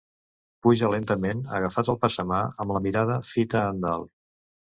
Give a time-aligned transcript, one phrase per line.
[0.67, 4.13] Puja lentament agafat al passamà, amb la mirada fita endalt.